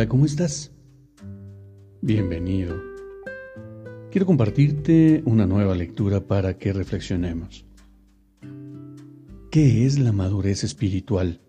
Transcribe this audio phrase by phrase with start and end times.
[0.00, 0.72] Hola, ¿cómo estás?
[2.00, 2.74] Bienvenido.
[4.10, 7.66] Quiero compartirte una nueva lectura para que reflexionemos.
[9.50, 11.42] ¿Qué es la madurez espiritual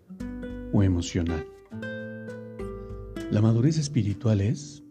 [0.70, 1.46] o emocional?
[3.30, 4.84] La madurez espiritual es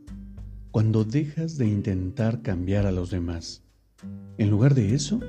[0.71, 3.63] cuando dejas de intentar cambiar a los demás.
[4.39, 5.20] En lugar de eso,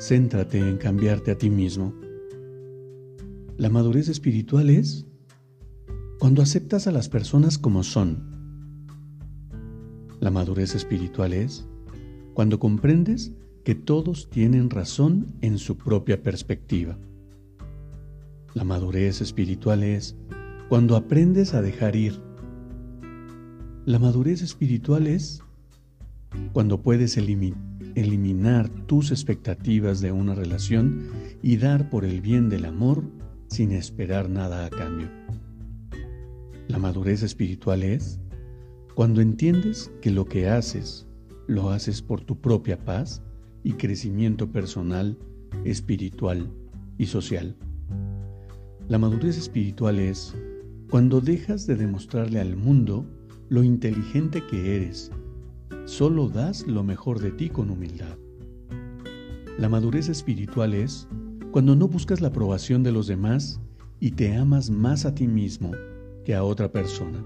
[0.00, 1.92] céntrate en cambiarte a ti mismo.
[3.58, 5.11] La madurez espiritual es
[6.22, 8.22] cuando aceptas a las personas como son.
[10.20, 11.66] La madurez espiritual es
[12.32, 13.32] cuando comprendes
[13.64, 16.96] que todos tienen razón en su propia perspectiva.
[18.54, 20.14] La madurez espiritual es
[20.68, 22.22] cuando aprendes a dejar ir.
[23.84, 25.42] La madurez espiritual es
[26.52, 31.08] cuando puedes eliminar tus expectativas de una relación
[31.42, 33.02] y dar por el bien del amor
[33.48, 35.08] sin esperar nada a cambio.
[36.68, 38.20] La madurez espiritual es
[38.94, 41.06] cuando entiendes que lo que haces
[41.48, 43.20] lo haces por tu propia paz
[43.64, 45.18] y crecimiento personal,
[45.64, 46.48] espiritual
[46.98, 47.56] y social.
[48.88, 50.34] La madurez espiritual es
[50.88, 53.06] cuando dejas de demostrarle al mundo
[53.48, 55.10] lo inteligente que eres,
[55.84, 58.16] solo das lo mejor de ti con humildad.
[59.58, 61.08] La madurez espiritual es
[61.50, 63.60] cuando no buscas la aprobación de los demás
[64.00, 65.72] y te amas más a ti mismo
[66.24, 67.24] que a otra persona.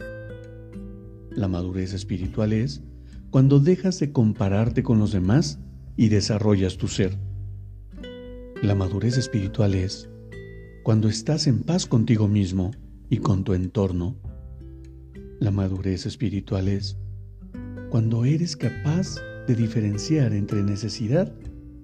[1.31, 2.83] La madurez espiritual es
[3.31, 5.59] cuando dejas de compararte con los demás
[5.97, 7.19] y desarrollas tu ser.
[8.63, 10.09] La madurez espiritual es
[10.83, 12.71] cuando estás en paz contigo mismo
[13.11, 14.17] y con tu entorno.
[15.41, 16.97] La madurez espiritual es
[17.91, 21.35] cuando eres capaz de diferenciar entre necesidad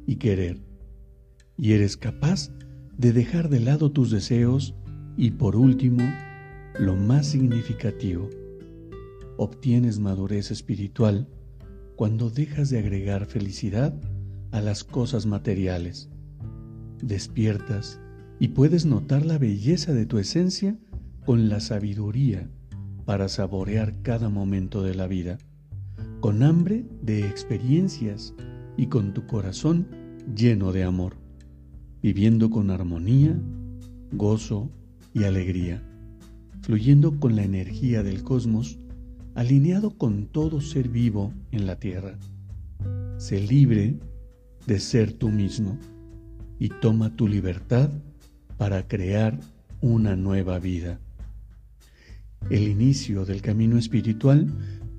[0.06, 0.60] y querer.
[1.58, 2.50] Y eres capaz
[2.96, 4.74] de dejar de lado tus deseos
[5.16, 6.02] y por último,
[6.78, 8.30] lo más significativo,
[9.36, 11.28] obtienes madurez espiritual
[11.96, 13.94] cuando dejas de agregar felicidad
[14.52, 16.08] a las cosas materiales.
[17.02, 18.00] Despiertas
[18.38, 20.78] y puedes notar la belleza de tu esencia
[21.26, 22.48] con la sabiduría
[23.04, 25.38] para saborear cada momento de la vida,
[26.20, 28.34] con hambre de experiencias
[28.76, 29.88] y con tu corazón
[30.34, 31.16] lleno de amor,
[32.00, 33.38] viviendo con armonía,
[34.12, 34.70] gozo
[35.12, 35.82] y alegría
[36.62, 38.78] fluyendo con la energía del cosmos,
[39.34, 42.18] alineado con todo ser vivo en la Tierra.
[43.18, 43.98] Sé libre
[44.66, 45.78] de ser tú mismo
[46.58, 47.90] y toma tu libertad
[48.56, 49.38] para crear
[49.80, 51.00] una nueva vida.
[52.50, 54.46] El inicio del camino espiritual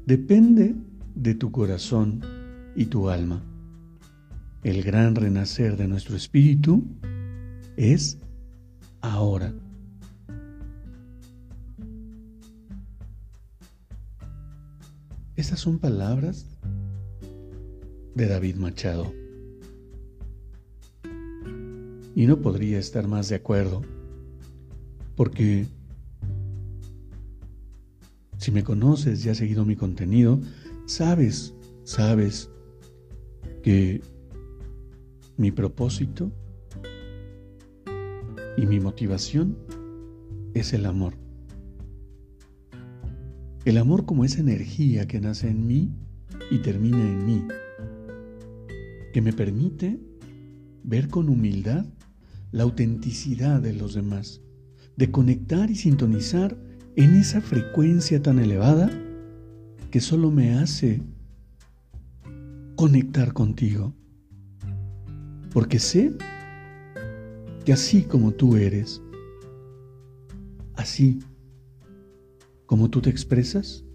[0.06, 0.76] depende
[1.16, 2.22] de tu corazón
[2.76, 3.42] y tu alma.
[4.64, 6.86] El gran renacer de nuestro espíritu
[7.78, 8.18] es
[9.02, 9.54] ahora.
[15.36, 16.46] Estas son palabras
[18.14, 19.12] de David Machado.
[22.16, 23.82] Y no podría estar más de acuerdo,
[25.16, 25.66] porque
[28.38, 30.40] si me conoces y has seguido mi contenido,
[30.86, 32.52] sabes, sabes
[33.64, 34.02] que
[35.38, 36.32] mi propósito
[38.56, 39.58] y mi motivación
[40.54, 41.23] es el amor.
[43.66, 45.90] El amor como esa energía que nace en mí
[46.52, 47.48] y termina en mí,
[49.14, 50.02] que me permite
[50.84, 51.86] ver con humildad
[52.52, 54.42] la autenticidad de los demás,
[54.98, 56.58] de conectar y sintonizar
[56.98, 58.92] en esa frecuencia tan elevada
[59.92, 61.02] que solo me hace
[62.76, 63.96] conectar contigo.
[65.54, 66.12] Porque sé
[67.64, 69.02] que así como tú eres,
[70.76, 71.20] así
[72.74, 73.86] ¿Cómo tú te expresas?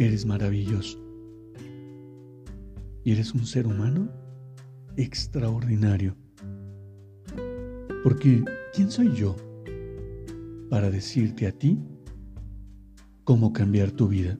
[0.00, 0.98] Eres maravilloso.
[3.04, 4.10] Y eres un ser humano
[4.96, 6.16] extraordinario.
[8.02, 8.42] Porque,
[8.74, 9.36] ¿quién soy yo
[10.68, 11.78] para decirte a ti
[13.22, 14.36] cómo cambiar tu vida?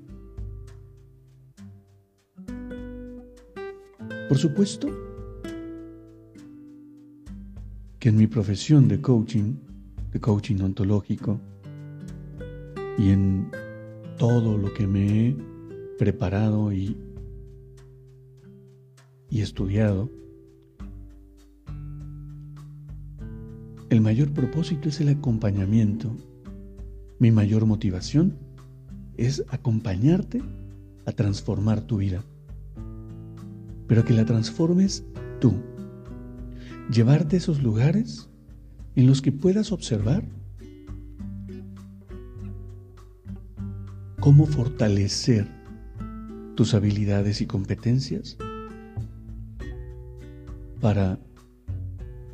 [4.28, 4.88] Por supuesto
[8.00, 9.69] que en mi profesión de coaching
[10.12, 11.40] de coaching ontológico,
[12.98, 13.50] y en
[14.18, 15.36] todo lo que me he
[15.98, 16.96] preparado y,
[19.28, 20.10] y estudiado,
[23.90, 26.16] el mayor propósito es el acompañamiento.
[27.18, 28.38] Mi mayor motivación
[29.16, 30.40] es acompañarte
[31.06, 32.24] a transformar tu vida,
[33.86, 35.04] pero que la transformes
[35.40, 35.54] tú.
[36.90, 38.29] Llevarte a esos lugares
[38.96, 40.24] en los que puedas observar
[44.20, 45.48] cómo fortalecer
[46.54, 48.36] tus habilidades y competencias
[50.80, 51.18] para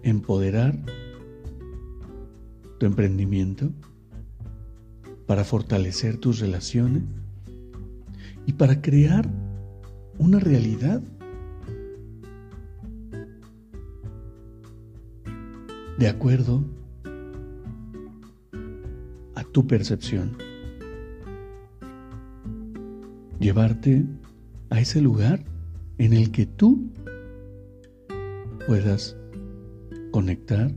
[0.02, 0.78] empoderar
[2.78, 3.70] tu emprendimiento,
[5.26, 7.02] para fortalecer tus relaciones
[8.46, 9.28] y para crear
[10.18, 11.02] una realidad
[16.06, 16.64] de acuerdo
[19.34, 20.38] a tu percepción.
[23.40, 24.04] Llevarte
[24.70, 25.44] a ese lugar
[25.98, 26.92] en el que tú
[28.68, 29.16] puedas
[30.12, 30.70] conectar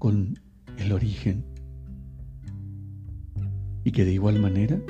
[0.00, 0.36] con
[0.78, 1.44] el origen
[3.84, 4.82] y que de igual manera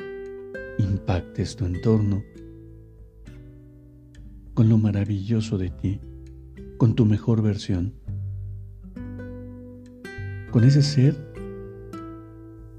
[0.78, 2.22] impactes tu entorno
[4.54, 6.00] con lo maravilloso de ti,
[6.78, 7.97] con tu mejor versión,
[10.50, 11.14] con ese ser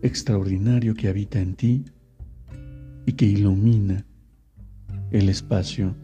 [0.01, 1.85] extraordinario que habita en ti
[3.05, 4.05] y que ilumina
[5.11, 5.95] el espacio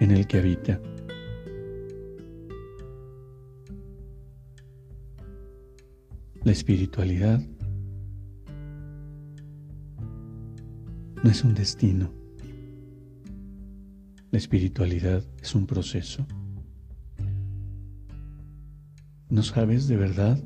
[0.00, 0.80] en el que habita.
[6.44, 7.40] La espiritualidad
[11.22, 12.10] no es un destino.
[14.30, 16.26] La espiritualidad es un proceso.
[19.28, 20.42] ¿No sabes de verdad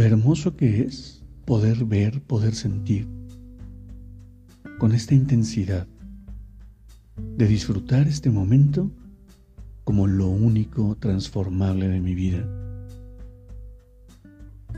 [0.00, 3.06] lo hermoso que es poder ver, poder sentir
[4.78, 5.86] con esta intensidad
[7.36, 8.90] de disfrutar este momento
[9.84, 12.48] como lo único transformable de mi vida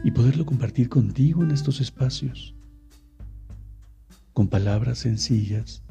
[0.02, 2.56] y poderlo compartir contigo en estos espacios,
[4.32, 5.84] con palabras sencillas,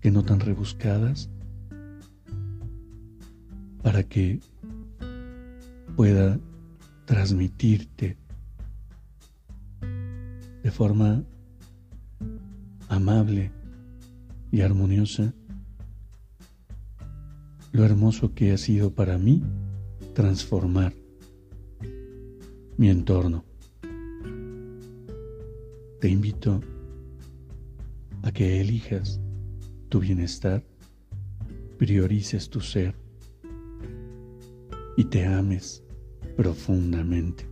[0.00, 1.28] que no tan rebuscadas,
[3.82, 4.40] para que
[5.96, 6.40] pueda
[7.04, 8.21] transmitirte
[10.72, 11.22] forma
[12.88, 13.52] amable
[14.50, 15.34] y armoniosa
[17.72, 19.42] lo hermoso que ha sido para mí
[20.14, 20.94] transformar
[22.78, 23.44] mi entorno.
[26.00, 26.60] Te invito
[28.22, 29.20] a que elijas
[29.90, 30.64] tu bienestar,
[31.78, 32.94] priorices tu ser
[34.96, 35.82] y te ames
[36.34, 37.51] profundamente.